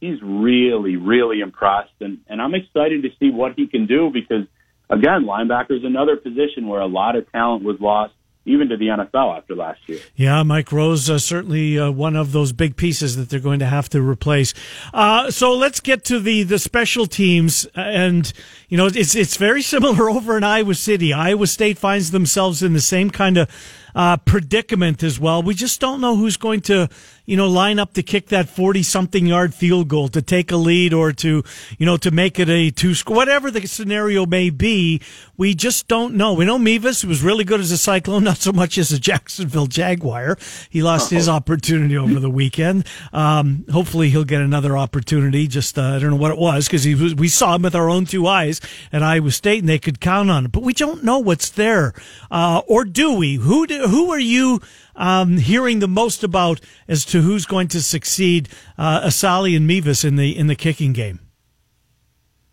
[0.00, 1.90] he's really, really impressed.
[2.00, 4.46] And, and I'm excited to see what he can do because
[4.90, 8.14] again, linebacker is another position where a lot of talent was lost
[8.48, 10.00] even to the NFL after last year.
[10.16, 13.66] Yeah, Mike Rose uh, certainly uh, one of those big pieces that they're going to
[13.66, 14.54] have to replace.
[14.94, 18.32] Uh, so let's get to the the special teams, and
[18.68, 21.12] you know it's it's very similar over in Iowa City.
[21.12, 23.50] Iowa State finds themselves in the same kind of
[23.94, 25.42] uh, predicament as well.
[25.42, 26.88] We just don't know who's going to,
[27.28, 30.56] you know, line up to kick that 40 something yard field goal to take a
[30.56, 31.44] lead or to,
[31.76, 35.02] you know, to make it a two score, whatever the scenario may be.
[35.36, 36.32] We just don't know.
[36.32, 39.66] We know Mevis was really good as a Cyclone, not so much as a Jacksonville
[39.66, 40.38] Jaguar.
[40.70, 42.86] He lost his opportunity over the weekend.
[43.12, 45.46] Um, hopefully he'll get another opportunity.
[45.46, 47.74] Just, uh, I don't know what it was because he was, we saw him with
[47.74, 48.58] our own two eyes
[48.90, 51.92] at Iowa State and they could count on it, but we don't know what's there.
[52.30, 53.34] Uh, or do we?
[53.34, 54.62] Who do, who are you
[54.98, 60.04] um, hearing the most about as to who's going to succeed uh, Assalley and Mevis
[60.04, 61.20] in the in the kicking game?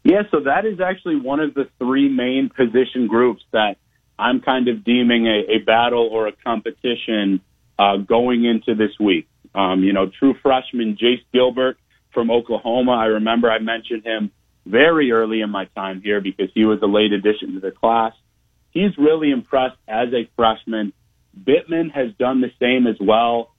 [0.04, 3.78] Yeah, so that is actually one of the three main position groups that
[4.18, 7.42] I'm kind of deeming a, a battle or a competition
[7.78, 9.28] uh, going into this week.
[9.56, 11.78] Um, you know, true freshman Jace Gilbert
[12.14, 12.92] from Oklahoma.
[12.92, 14.32] I remember I mentioned him
[14.66, 18.14] very early in my time here because he was a late addition to the class.
[18.72, 20.94] He's really impressed as a freshman
[21.40, 23.52] Bittman has done the same as well,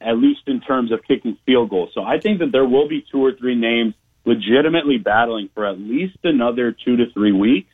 [0.00, 1.90] at least in terms of kicking field goals.
[1.94, 5.78] So I think that there will be two or three names legitimately battling for at
[5.78, 7.72] least another two to three weeks.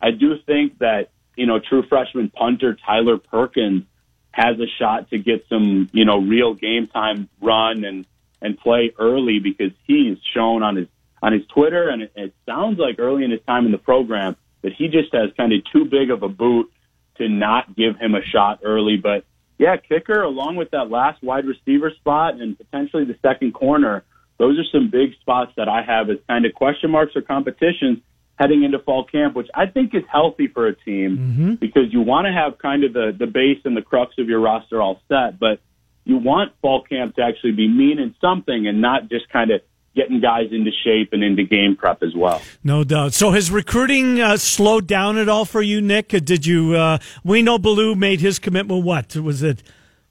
[0.00, 3.84] I do think that, you know, true freshman punter Tyler Perkins
[4.30, 8.06] has a shot to get some, you know, real game time run and,
[8.42, 10.88] and play early because he's shown on his,
[11.22, 14.36] on his Twitter and it, it sounds like early in his time in the program
[14.62, 16.70] that he just has kind of too big of a boot
[17.18, 18.96] to not give him a shot early.
[18.96, 19.24] But
[19.58, 24.04] yeah, kicker along with that last wide receiver spot and potentially the second corner,
[24.38, 27.98] those are some big spots that I have as kind of question marks or competitions
[28.38, 31.54] heading into fall camp, which I think is healthy for a team mm-hmm.
[31.54, 34.40] because you want to have kind of the, the base and the crux of your
[34.40, 35.60] roster all set, but
[36.04, 39.62] you want fall camp to actually be meaning something and not just kind of
[39.96, 42.40] getting guys into shape and into game prep as well.
[42.62, 43.14] No doubt.
[43.14, 46.08] So has recruiting uh, slowed down at all for you, Nick?
[46.08, 46.74] Did you?
[46.74, 48.84] Uh, we know Ballou made his commitment.
[48.84, 49.62] What was it?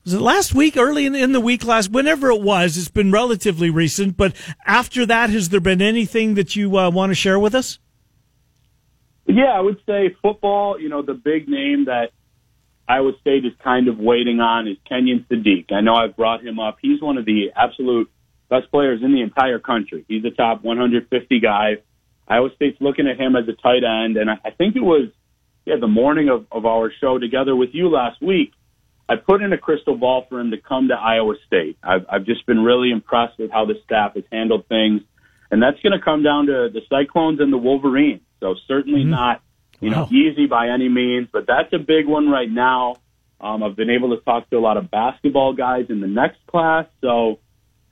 [0.04, 2.78] Was it last week, early in, in the week, last whenever it was?
[2.78, 7.10] It's been relatively recent, but after that, has there been anything that you uh, want
[7.10, 7.80] to share with us?
[9.26, 10.80] Yeah, I would say football.
[10.80, 12.12] You know, the big name that
[12.88, 15.72] Iowa State is kind of waiting on is Kenyon Sadiq.
[15.72, 16.78] I know I've brought him up.
[16.82, 18.12] He's one of the absolute
[18.50, 20.06] best players in the entire country.
[20.08, 21.78] He's a top 150 guy.
[22.28, 25.10] Iowa State's looking at him as a tight end, and I, I think it was
[25.66, 28.54] yeah the morning of, of our show together with you last week.
[29.08, 31.78] I put in a crystal ball for him to come to Iowa State.
[31.84, 35.02] I've, I've just been really impressed with how the staff has handled things,
[35.52, 38.22] and that's going to come down to the Cyclones and the Wolverines.
[38.40, 39.12] So certainly mm-hmm.
[39.12, 39.42] not
[39.80, 40.06] you wow.
[40.06, 42.96] know easy by any means, but that's a big one right now.
[43.40, 46.40] Um, I've been able to talk to a lot of basketball guys in the next
[46.48, 47.40] class, so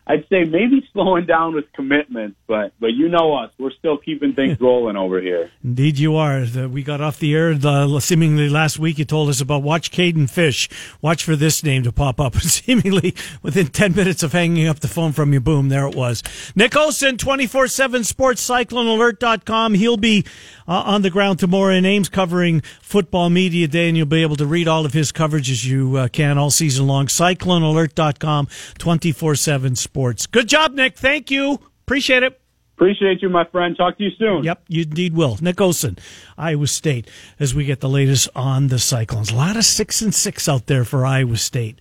[0.05, 4.33] I'd say maybe slowing down with commitments, but but you know us, we're still keeping
[4.33, 5.49] things rolling over here.
[5.63, 6.45] Indeed, you are.
[6.67, 8.99] We got off the air the, seemingly last week.
[8.99, 10.69] You told us about watch Caden Fish.
[11.01, 12.35] Watch for this name to pop up.
[12.41, 16.21] seemingly within ten minutes of hanging up the phone from you, boom, there it was.
[16.53, 19.73] Nick Olson, twenty four seven Sports CycloneAlert.com.
[19.75, 20.25] He'll be
[20.67, 24.35] uh, on the ground tomorrow in Ames covering Football Media Day, and you'll be able
[24.35, 27.07] to read all of his coverage as you uh, can all season long.
[27.07, 30.25] CycloneAlert.com, twenty four seven Sports.
[30.25, 30.97] Good job, Nick.
[30.97, 31.59] Thank you.
[31.85, 32.41] Appreciate it.
[32.75, 33.77] Appreciate you, my friend.
[33.77, 34.43] Talk to you soon.
[34.43, 35.37] Yep, you indeed will.
[35.39, 35.99] Nick Olson,
[36.35, 37.07] Iowa State,
[37.39, 39.29] as we get the latest on the Cyclones.
[39.29, 41.77] A lot of six and six out there for Iowa State.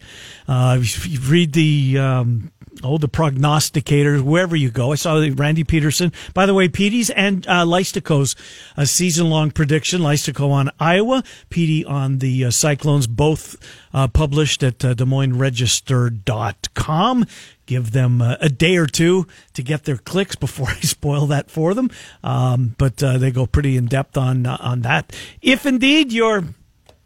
[0.47, 2.53] Uh, you read the um,
[2.83, 4.93] oh, the prognosticators, wherever you go.
[4.93, 6.13] I saw Randy Peterson.
[6.35, 8.35] By the way, Petey's and uh, Leistikow's
[8.77, 10.01] a season long prediction.
[10.01, 13.57] Leistikow on Iowa, Petey on the uh, Cyclones, both
[13.93, 17.27] uh, published at uh, Des Moines Register.com.
[17.67, 21.51] Give them uh, a day or two to get their clicks before I spoil that
[21.51, 21.91] for them.
[22.25, 25.15] Um, but uh, they go pretty in depth on uh, on that.
[25.41, 26.45] If indeed you're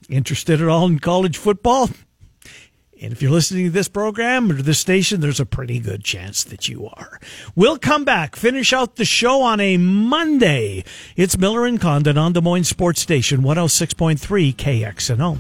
[0.09, 1.91] interested at all in college football,
[3.01, 6.43] and if you're listening to this program or this station, there's a pretty good chance
[6.45, 7.21] that you are.
[7.55, 10.83] We'll come back, finish out the show on a Monday.
[11.15, 15.39] It's Miller and Condon on Des Moines Sports Station, 106.3 KXNO.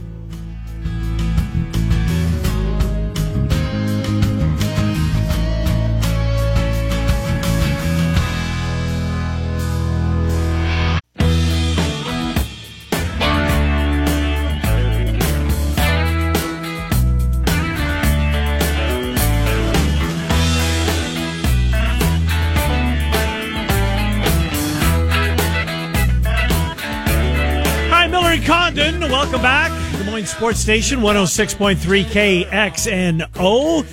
[28.76, 29.72] Welcome back.
[29.96, 32.04] Des Moines Sports Station, 106.3
[32.44, 33.86] KXNO.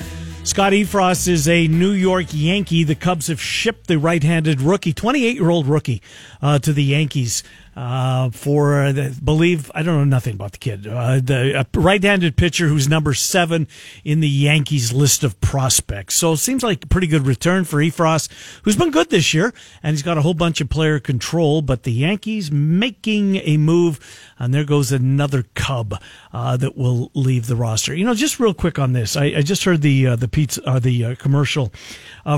[0.46, 2.84] Scott Effross is a New York Yankee.
[2.84, 6.02] The Cubs have shipped the right-handed rookie, 28-year-old rookie,
[6.42, 7.44] uh, to the Yankees
[7.76, 10.88] uh, for the, believe I don't know nothing about the kid.
[10.88, 13.68] Uh, the right-handed pitcher who's number seven
[14.04, 16.16] in the Yankees list of prospects.
[16.16, 18.30] So it seems like a pretty good return for Effross,
[18.64, 21.62] who's been good this year, and he's got a whole bunch of player control.
[21.62, 24.00] But the Yankees making a move,
[24.38, 26.00] and there goes another Cub
[26.32, 27.96] uh, that will leave the roster.
[27.96, 30.62] You know, just real quick on this, I, I just heard the uh, the pizza
[30.68, 31.74] uh, the commercial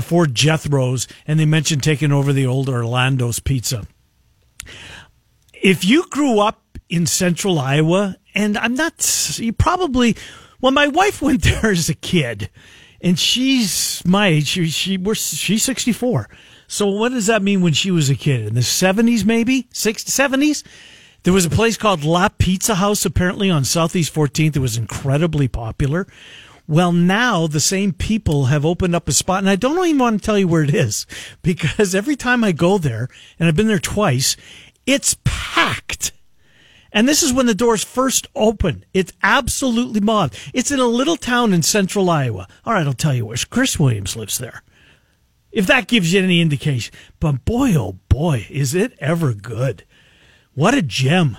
[0.02, 3.86] for Jethro's, and they mentioned taking over the old Orlando's Pizza
[5.62, 10.16] if you grew up in central Iowa, and I'm not, you probably,
[10.60, 12.50] well, my wife went there as a kid,
[13.00, 14.48] and she's my age.
[14.48, 16.28] She, she we're, she's 64.
[16.68, 18.46] So what does that mean when she was a kid?
[18.46, 19.64] In the 70s, maybe?
[19.72, 20.64] 60s, 70s?
[21.22, 24.56] There was a place called La Pizza House, apparently on Southeast 14th.
[24.56, 26.06] It was incredibly popular.
[26.68, 30.20] Well, now the same people have opened up a spot, and I don't even want
[30.20, 31.06] to tell you where it is
[31.42, 34.36] because every time I go there, and I've been there twice,
[34.86, 36.12] it's packed.
[36.92, 38.84] And this is when the doors first open.
[38.94, 40.38] It's absolutely mobbed.
[40.54, 42.48] It's in a little town in central Iowa.
[42.64, 43.36] All right, I'll tell you where.
[43.50, 44.62] Chris Williams lives there.
[45.52, 46.94] If that gives you any indication.
[47.20, 49.84] But boy, oh boy, is it ever good.
[50.54, 51.36] What a gem.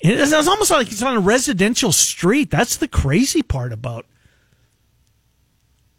[0.00, 2.50] It's almost like it's on a residential street.
[2.50, 4.06] That's the crazy part about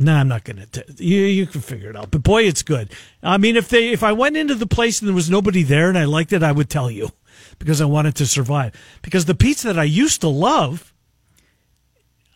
[0.04, 0.86] no, I'm not going to.
[0.98, 2.12] You you can figure it out.
[2.12, 2.92] But boy, it's good.
[3.22, 5.90] I mean, if they if I went into the place and there was nobody there
[5.90, 7.10] and I liked it, I would tell you
[7.60, 8.74] because I wanted to survive.
[9.02, 10.94] Because the pizza that I used to love,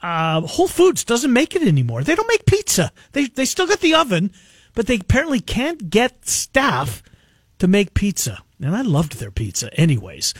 [0.01, 2.03] uh, Whole Foods doesn't make it anymore.
[2.03, 2.91] They don't make pizza.
[3.11, 4.31] They they still got the oven,
[4.73, 7.03] but they apparently can't get staff
[7.59, 8.43] to make pizza.
[8.59, 9.71] And I loved their pizza.
[9.79, 10.33] Anyways,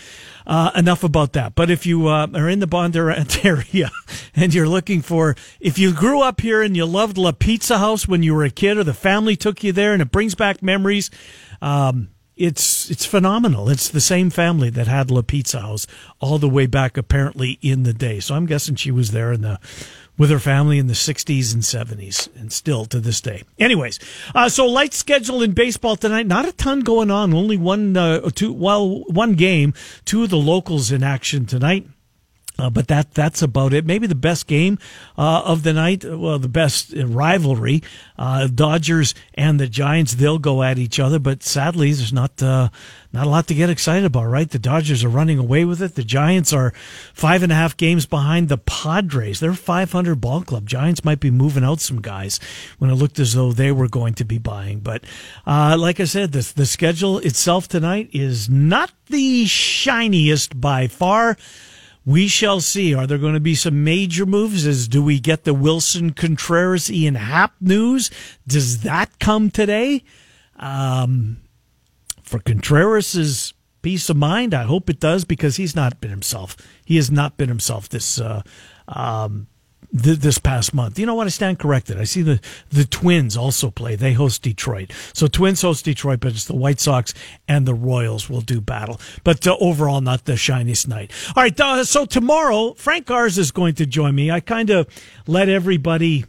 [0.47, 1.53] uh, enough about that.
[1.53, 3.91] But if you uh, are in the Bondurant area
[4.33, 8.07] and you're looking for, if you grew up here and you loved La Pizza House
[8.07, 10.63] when you were a kid or the family took you there and it brings back
[10.63, 11.11] memories,
[11.61, 13.67] um, it's it's phenomenal.
[13.67, 15.87] It's the same family that had La Pizza House
[16.19, 18.19] all the way back apparently in the day.
[18.19, 19.59] So I'm guessing she was there in the
[20.17, 23.43] with her family in the 60s and 70s and still to this day.
[23.59, 23.99] Anyways,
[24.33, 26.27] uh, so light schedule in baseball tonight.
[26.27, 27.33] Not a ton going on.
[27.33, 29.73] Only one, uh, two, well, one game.
[30.05, 31.87] Two of the locals in action tonight.
[32.59, 33.85] Uh, but that that's about it.
[33.85, 34.79] Maybe the best game
[35.17, 36.03] uh, of the night.
[36.03, 37.83] Well, the best rivalry.
[38.17, 40.15] Uh, Dodgers and the Giants.
[40.15, 41.19] They'll go at each other.
[41.19, 42.69] But sadly, there's not uh,
[43.13, 44.25] not a lot to get excited about.
[44.25, 44.49] Right?
[44.49, 45.95] The Dodgers are running away with it.
[45.95, 46.73] The Giants are
[47.13, 49.39] five and a half games behind the Padres.
[49.39, 50.65] They're 500 ball club.
[50.67, 52.39] Giants might be moving out some guys
[52.79, 54.79] when it looked as though they were going to be buying.
[54.79, 55.03] But
[55.45, 61.37] uh, like I said, the the schedule itself tonight is not the shiniest by far.
[62.07, 62.93] We shall see.
[62.93, 64.65] Are there going to be some major moves?
[64.65, 68.09] As do we get the Willson Contreras Ian Happ news?
[68.47, 70.05] Does that come today?
[70.55, 71.41] Um,
[72.23, 76.55] for Contreras's peace of mind, I hope it does because he's not been himself.
[76.85, 78.41] He has not been himself this uh,
[78.87, 79.47] um,
[79.91, 80.99] th- this past month.
[80.99, 81.27] You know what?
[81.27, 81.99] I stand corrected.
[81.99, 83.95] I see the the Twins also play.
[83.95, 84.91] They host Detroit.
[85.13, 87.13] So Twins host Detroit, but it's the White Sox
[87.47, 88.99] and the Royals will do battle.
[89.23, 91.11] But uh, overall, not the shiniest night.
[91.35, 91.59] All right.
[91.59, 94.31] Uh, so tomorrow, Frank Garza is going to join me.
[94.31, 94.87] I kind of
[95.25, 96.25] let everybody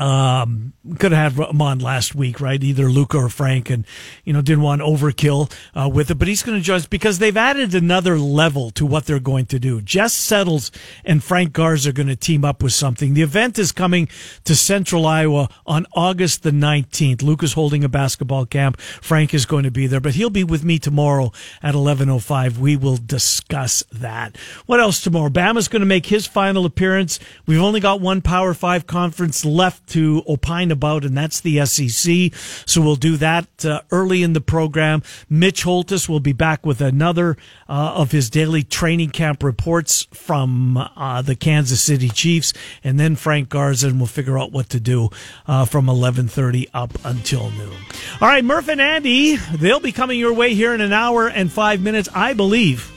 [0.00, 2.62] um, could have had him on last week, right?
[2.62, 3.84] Either Luka or Frank, and
[4.24, 6.16] you know didn't want overkill uh, with it.
[6.16, 9.58] But he's going to us because they've added another level to what they're going to
[9.58, 9.80] do.
[9.80, 10.70] Jess Settles
[11.04, 13.14] and Frank Garza are going to team up with something.
[13.14, 14.08] The event is coming
[14.44, 17.22] to Central Iowa on August the nineteenth.
[17.22, 18.80] Luka's holding a basketball camp.
[18.80, 21.32] Frank is going to be there, but he'll be with me tomorrow
[21.62, 22.58] at eleven oh five.
[22.58, 24.36] We will discuss that.
[24.66, 25.30] What else tomorrow?
[25.30, 27.18] Bama's going to make his final appearance.
[27.46, 32.32] We've only got one Power Five conference left to opine about, and that's the SEC.
[32.66, 35.02] So we'll do that uh, early in the program.
[35.28, 37.36] Mitch Holthus will be back with another
[37.68, 42.52] uh, of his daily training camp reports from uh, the Kansas City Chiefs,
[42.84, 45.10] and then Frank Garza, we'll figure out what to do
[45.46, 47.76] uh, from 11:30 up until noon.
[48.20, 51.50] All right, Murph and Andy, they'll be coming your way here in an hour and
[51.50, 52.08] five minutes.
[52.14, 52.92] I believe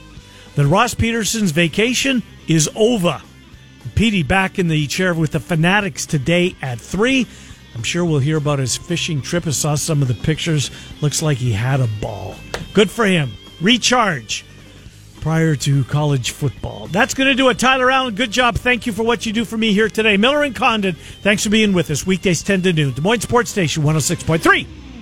[0.55, 3.21] that Ross Peterson's vacation is over.
[4.01, 7.27] Petey back in the chair with the Fanatics today at 3.
[7.75, 9.45] I'm sure we'll hear about his fishing trip.
[9.45, 10.71] I saw some of the pictures.
[11.01, 12.33] Looks like he had a ball.
[12.73, 13.33] Good for him.
[13.61, 14.43] Recharge
[15.19, 16.87] prior to college football.
[16.87, 17.59] That's going to do it.
[17.59, 18.55] Tyler Allen, good job.
[18.55, 20.17] Thank you for what you do for me here today.
[20.17, 22.03] Miller and Condon, thanks for being with us.
[22.03, 22.93] Weekdays 10 to noon.
[22.93, 24.80] Des Moines Sports Station 106.3.